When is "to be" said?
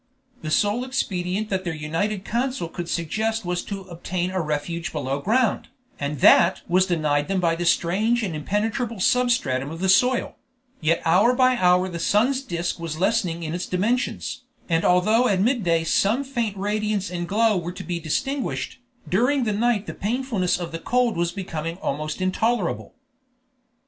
17.71-17.99